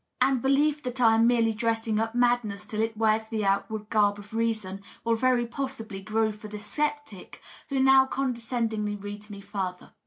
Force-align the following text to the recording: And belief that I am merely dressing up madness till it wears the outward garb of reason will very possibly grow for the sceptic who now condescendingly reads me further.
And 0.19 0.41
belief 0.41 0.81
that 0.81 0.99
I 0.99 1.13
am 1.13 1.27
merely 1.27 1.53
dressing 1.53 1.99
up 1.99 2.15
madness 2.15 2.65
till 2.65 2.81
it 2.81 2.97
wears 2.97 3.27
the 3.27 3.45
outward 3.45 3.87
garb 3.91 4.17
of 4.17 4.33
reason 4.33 4.81
will 5.03 5.15
very 5.15 5.45
possibly 5.45 6.01
grow 6.01 6.31
for 6.31 6.47
the 6.47 6.57
sceptic 6.57 7.39
who 7.69 7.79
now 7.79 8.07
condescendingly 8.07 8.95
reads 8.95 9.29
me 9.29 9.41
further. 9.41 9.91